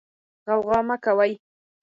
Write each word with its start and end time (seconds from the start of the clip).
غوغا 0.47 0.79
مه 0.87 0.95
کوئ. 1.03 1.31